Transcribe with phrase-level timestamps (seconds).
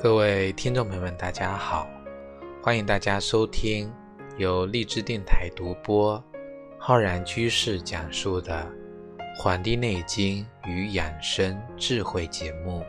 [0.00, 1.90] 各位听众朋友们，大家好！
[2.62, 3.92] 欢迎大家收听
[4.36, 6.22] 由荔枝电台独播、
[6.78, 8.64] 浩然居士讲述的
[9.42, 12.84] 《黄帝内经与养生智慧》节目。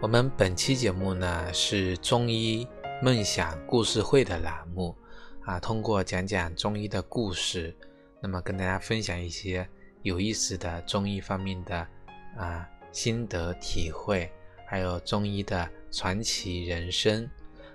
[0.00, 2.66] 我们本期节目呢是中医
[3.00, 4.96] 梦想故事会的栏目
[5.44, 7.72] 啊，通过讲讲中医的故事。
[8.20, 9.68] 那么跟大家分享一些
[10.02, 11.86] 有意思的中医方面的
[12.36, 14.30] 啊心得体会，
[14.66, 17.28] 还有中医的传奇人生。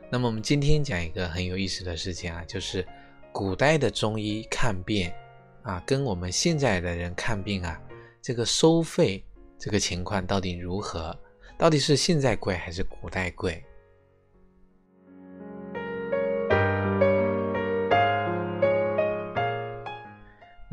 [0.10, 2.86] 那么我们今天讲一个很有意思的事情啊，就是
[3.32, 5.12] 古代的中医看病
[5.64, 7.82] 啊，跟我们现在的人看病啊，
[8.22, 9.24] 这个收费
[9.58, 11.18] 这个情况到底如何？
[11.58, 13.64] 到底是现在贵还是古代贵？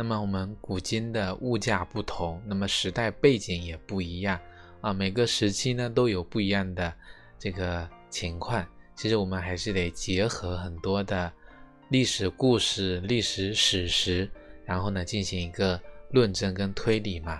[0.00, 4.40] 那么我们古今的物价不同，那么时代背景也不一样
[4.80, 6.90] 啊，每个时期呢都有不一样的
[7.38, 8.66] 这个情况。
[8.96, 11.30] 其实我们还是得结合很多的
[11.90, 14.26] 历史故事、历史史实，
[14.64, 15.78] 然后呢进行一个
[16.12, 17.38] 论证跟推理嘛。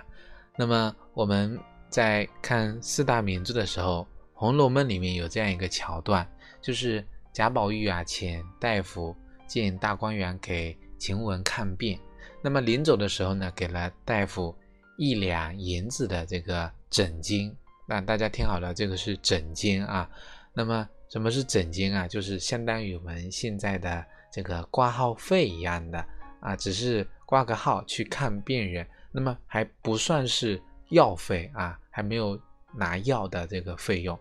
[0.55, 1.59] 那么我们
[1.89, 4.01] 在看四大名著的时候，
[4.35, 6.31] 《红楼梦》里面有这样一个桥段，
[6.61, 7.03] 就是
[7.33, 9.15] 贾宝玉啊请大夫
[9.47, 11.99] 进大观园给晴雯看病。
[12.43, 14.55] 那么临走的时候呢，给了大夫
[14.97, 17.55] 一两银子的这个诊金。
[17.87, 20.09] 那大家听好了，这个是诊金啊。
[20.53, 22.07] 那么什么是诊金啊？
[22.07, 26.03] 就是相当于我们现在的这个挂号费一样的
[26.39, 32.39] 啊，只是挂个号去看病人，那么还不算是药费啊，还没有
[32.73, 34.17] 拿药的这个费用。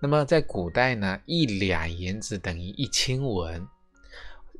[0.00, 3.66] 那么在古代呢，一两银子等于一千文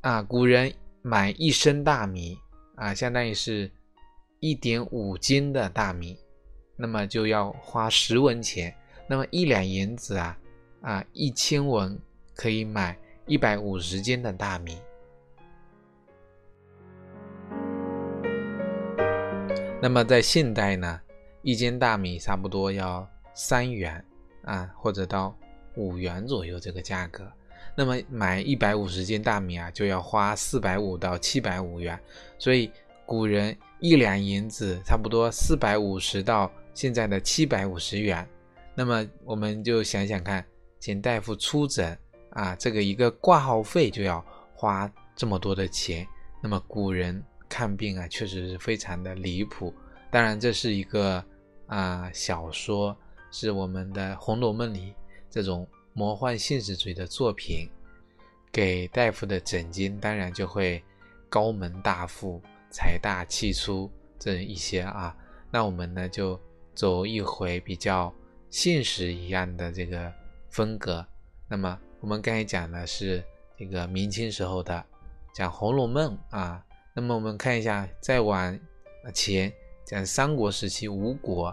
[0.00, 0.20] 啊。
[0.22, 2.37] 古人买一升大米。
[2.78, 3.71] 啊，相当于是
[4.41, 6.16] 一点五斤的大米，
[6.77, 8.75] 那么就要花十文钱。
[9.09, 10.39] 那么一两银子啊，
[10.83, 11.99] 啊，一千文
[12.34, 12.97] 可以买
[13.27, 14.78] 一百五十斤的大米。
[19.83, 21.00] 那么在现代呢，
[21.43, 24.05] 一斤大米差不多要三元
[24.43, 25.37] 啊，或者到
[25.77, 27.28] 五元左右这个价格。
[27.78, 31.97] 那么买一百五十斤大米啊，就要花四百五到七百五元，
[32.37, 32.69] 所以
[33.06, 38.28] 古人一两银子差不多四百五十到现在的七百五十元。
[38.75, 40.44] 那么我们就想想看，
[40.81, 41.97] 请大夫出诊
[42.31, 46.05] 啊，这个一个挂号费就要花这么多的钱。
[46.43, 49.72] 那么古人看病啊，确实是非常的离谱。
[50.11, 51.25] 当然，这是一个
[51.69, 52.97] 啊小说，
[53.31, 54.97] 是我们的《红楼梦》里
[55.31, 55.65] 这种。
[55.98, 57.69] 魔幻现实主义的作品，
[58.53, 60.81] 给大夫的诊金当然就会
[61.28, 65.12] 高门大富、财大气粗这一些啊。
[65.50, 66.41] 那我们呢就
[66.72, 68.14] 走一回比较
[68.48, 70.12] 现实一样的这个
[70.50, 71.04] 风格。
[71.48, 73.20] 那么我们刚才讲的是
[73.58, 74.87] 这个明清时候的
[75.34, 76.64] 讲《红楼梦》啊。
[76.94, 78.56] 那么我们看一下再往
[79.12, 79.53] 前
[79.84, 81.53] 讲三国时期吴国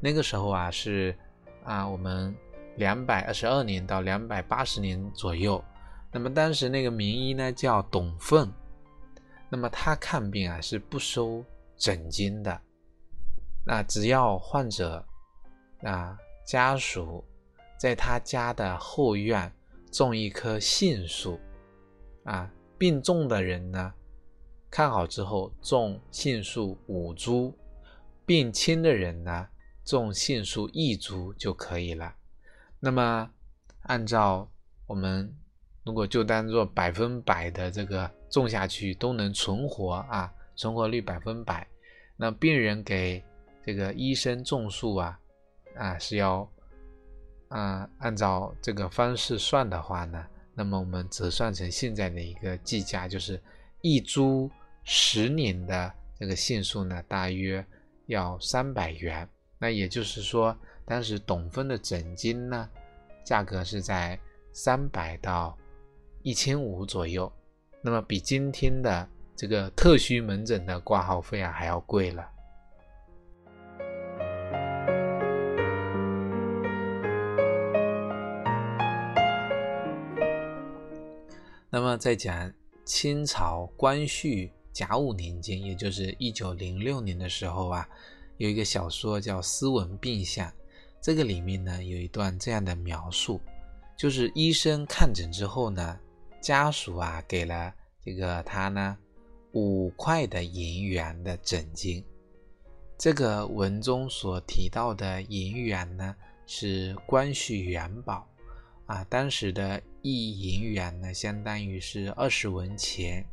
[0.00, 1.16] 那个时候啊是
[1.64, 2.36] 啊我们。
[2.76, 5.62] 两百二十二年到两百八十年左右，
[6.12, 8.50] 那么当时那个名医呢叫董奉，
[9.48, 11.44] 那么他看病啊是不收
[11.76, 12.60] 诊金的，
[13.66, 15.04] 那只要患者
[15.82, 16.16] 啊
[16.46, 17.24] 家属
[17.78, 19.50] 在他家的后院
[19.90, 21.40] 种一棵杏树，
[22.24, 23.92] 啊病重的人呢
[24.70, 27.56] 看好之后种杏树五株，
[28.26, 29.48] 病轻的人呢
[29.82, 32.14] 种杏树一株就可以了。
[32.78, 33.28] 那么，
[33.82, 34.48] 按照
[34.86, 35.34] 我们
[35.82, 41.66] 如果就当做百分百的这个种下去都能存活啊，存活率百分百，
[42.16, 43.24] 那病人给
[43.64, 45.18] 这个医生种树啊，
[45.74, 46.48] 啊是要
[47.48, 50.24] 啊按照这个方式算的话呢，
[50.54, 53.42] 那么我们折算成现在的一个计价，就是
[53.80, 54.50] 一株
[54.84, 57.64] 十年的这个杏树呢，大约
[58.06, 59.28] 要三百元。
[59.58, 60.56] 那也就是说。
[60.86, 62.70] 当时董峰的诊金呢，
[63.24, 64.16] 价格是在
[64.52, 65.58] 三百到
[66.22, 67.30] 一千五左右，
[67.82, 72.24] 那么比今天的这个特需门诊的挂号费啊还要贵了。
[81.68, 82.50] 那么在讲
[82.84, 87.88] 清朝光绪甲午年间，也就是一九零六年的时候啊，
[88.36, 90.48] 有一个小说叫《斯文病相》。
[91.06, 93.40] 这个里面呢有一段这样的描述，
[93.96, 95.96] 就是医生看诊之后呢，
[96.40, 97.72] 家属啊给了
[98.04, 98.98] 这个他呢
[99.52, 102.04] 五块的银元的诊金。
[102.98, 106.12] 这个文中所提到的银元呢，
[106.44, 108.26] 是光绪元宝
[108.86, 113.24] 啊，当时的一银元呢，相当于是二十文钱。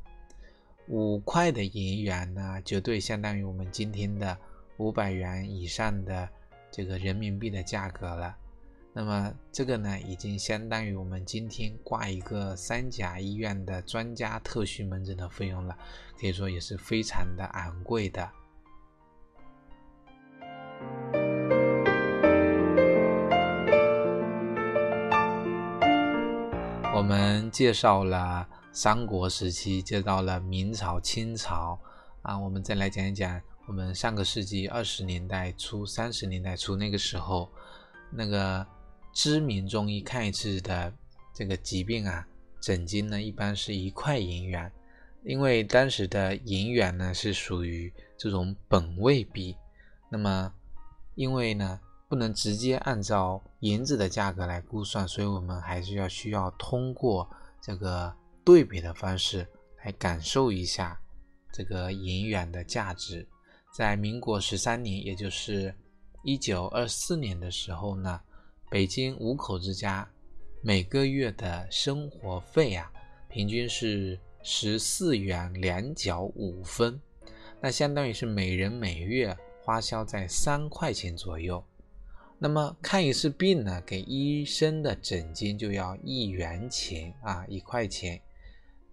[0.90, 4.38] 五块的银元呢，绝对相当于我们今天的
[4.78, 6.30] 五百元以上的
[6.76, 8.36] 这个人民币的价格了。
[8.96, 15.78] 那么这个呢，已经相当于我们今天挂一个三甲医院的专家特需门诊的费用了，
[16.20, 18.28] 可以说也是非常的昂贵的。
[26.96, 31.80] 我们介绍了三国时期，介绍了明朝、清朝
[32.22, 37.52] 啊，我们再来讲一讲我们上个世纪二十年代初、三十年代初那个时候
[38.12, 38.66] 那个。
[39.16, 40.92] 知名中医看一次的
[41.36, 42.28] 这个疾病啊，
[42.60, 44.72] 诊金呢一般是一块银元，
[45.24, 49.56] 因为当时的银元呢是属于这种本位币，
[50.10, 50.52] 那么
[51.14, 51.80] 因为呢
[52.10, 57.30] 不能直接按照银子的价格来估算，所以我们还是要需要通过
[57.62, 58.12] 这个
[58.44, 59.48] 对比的方式
[59.86, 61.00] 来感受一下
[61.52, 63.28] 这个银元的价值。
[63.74, 65.74] 在民国十三年，也就是
[66.24, 68.22] 一九二四年的时候呢。
[68.70, 70.10] 北京五口之家
[70.64, 72.92] 每个月的生活费啊，
[73.30, 77.00] 平均是十四元两角五分，
[77.62, 81.64] 那相当于是每人每月花销在三块钱左右。
[82.40, 88.20] 那么看一次病呢，给医生的诊金就要一元钱啊，一块钱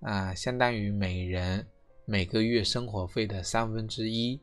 [0.03, 1.67] 啊，相当于每人
[2.05, 4.38] 每个月生活费的三分之一。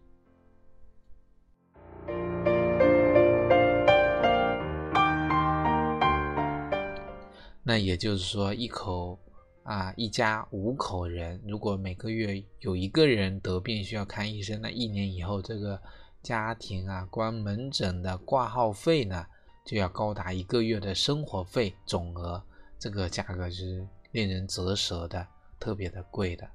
[7.67, 9.19] 那也就是说，一口
[9.63, 15.77] 啊，一家五口人，如果每个月有一个人得病需要看医生，那一年以后，这个
[16.23, 19.25] 家庭啊，光门诊的挂号费呢，
[19.65, 22.41] 就要高达一个月的生活费总额，
[22.79, 25.27] 这个价格是令人啧舌的，
[25.59, 26.49] 特别的贵的。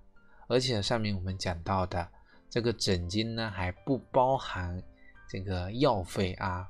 [0.48, 2.08] 而且上面我们讲到的
[2.48, 4.82] 这个诊金呢，还不包含
[5.28, 6.66] 这个药费啊，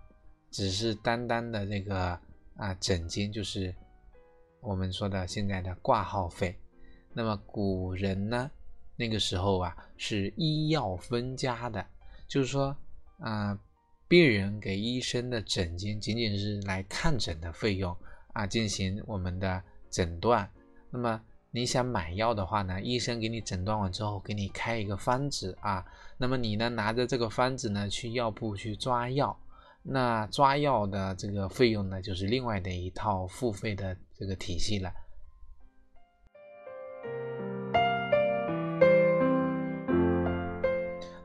[0.50, 2.18] 只是单单的这个
[2.56, 3.72] 啊诊金就是。
[4.62, 6.56] 我们说的现在的挂号费，
[7.12, 8.48] 那么古人呢，
[8.94, 11.84] 那个时候啊是医药分家的，
[12.28, 12.76] 就是说，
[13.18, 13.58] 啊，
[14.06, 17.94] 病人给医生的诊金仅仅是来看诊的费用
[18.34, 19.60] 啊，进行我们的
[19.90, 20.48] 诊断。
[20.90, 21.20] 那么
[21.50, 25.84] 你想买药的话呢，医生给你诊断完之后，给你开一个方子啊，
[26.16, 29.36] 那么你呢拿着这个方子呢去药铺去抓药。
[29.84, 34.88] 那抓药的这个费用呢，就是另外的一套付费的这个体系了。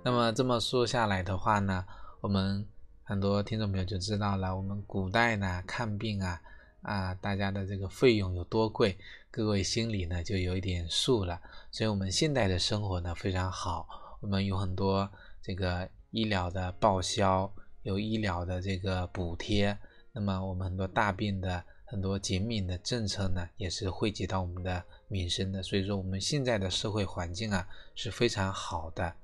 [0.03, 1.85] 那么这么说下来的话呢，
[2.21, 2.67] 我们
[3.03, 6.41] 很多听众朋友就知道了，我们古代呢看病啊
[6.81, 8.97] 啊，大家的这个费用有多贵，
[9.29, 11.39] 各位心里呢就有一点数了。
[11.69, 13.87] 所以，我们现代的生活呢非常好，
[14.21, 15.07] 我们有很多
[15.39, 17.53] 这个医疗的报销。
[17.83, 19.77] 有医疗的这个补贴，
[20.11, 25.63] 那么我们很多大病的很多减免的政策呢，也是惠及到我们的民生的。
[25.63, 27.65] 所以说，我们现在的社会环境啊
[27.95, 29.15] 是非常好的。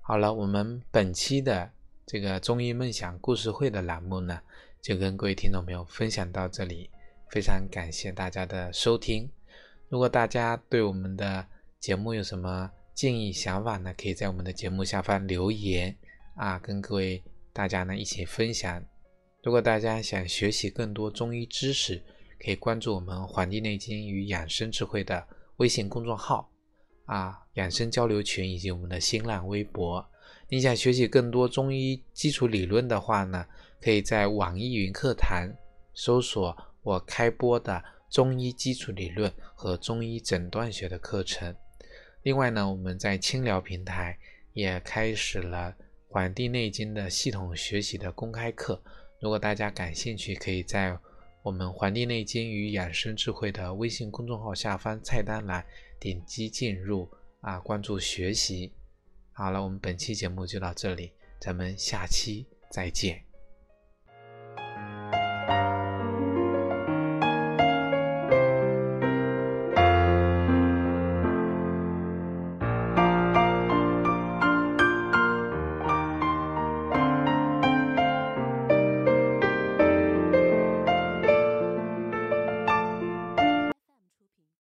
[0.00, 1.68] 好了，我们本期的
[2.06, 4.40] 这个中医梦想故事会的栏目呢，
[4.80, 6.88] 就跟各位听众朋友分享到这里，
[7.30, 9.28] 非常感谢大家的收听。
[9.88, 11.44] 如果大家对我们的
[11.80, 15.96] 节目有什么，建议想法呢，可以在我们的节目下方留言
[16.38, 17.20] 啊，跟各位
[17.52, 18.80] 大家呢一起分享。
[19.42, 22.00] 如果大家想学习更多中医知识，
[22.38, 25.26] 可以关注我们《黄帝内经与养生智慧》的
[25.56, 26.48] 微信公众号
[27.06, 30.08] 啊，养生交流群以及我们的新浪微博。
[30.48, 33.44] 你想学习更多中医基础理论的话呢，
[33.80, 35.52] 可以在网易云课堂
[35.92, 41.52] 搜索我开播的中医基础理论和中医诊断学的课程。
[42.22, 44.16] 另外呢，我们在清聊平台
[44.52, 45.74] 也开始了
[46.10, 48.82] 《黄帝内经》的系统学习的公开课。
[49.20, 50.98] 如果大家感兴趣，可以在
[51.42, 55.64] 我们《黄帝内经与养生智慧》的微信公众号下方菜单栏
[56.00, 57.10] 点击进入
[57.40, 58.72] 啊，关注学习。
[59.32, 63.27] 好了，我们本期节目就到这里，咱们下期再见。